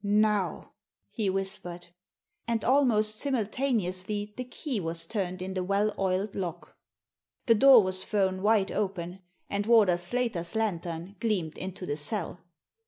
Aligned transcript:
"Now!" 0.31 0.71
he 1.11 1.29
whispered. 1.29 1.89
And, 2.47 2.65
almost 2.65 3.17
simultaneously, 3.19 4.33
the 4.35 4.45
key 4.45 4.79
was 4.79 5.05
turned 5.05 5.43
in 5.43 5.53
the 5.53 5.63
well 5.63 5.93
oiled 5.99 6.33
lock. 6.33 6.75
The 7.45 7.53
door 7.53 7.83
was 7.83 8.07
thrown 8.07 8.41
wide 8.41 8.71
open, 8.71 9.19
and 9.47 9.67
Warder 9.67 9.99
Slater's 9.99 10.55
lantern 10.55 11.17
gleamed 11.19 11.55
into 11.55 11.85
the 11.85 11.97
cell. 11.97 12.39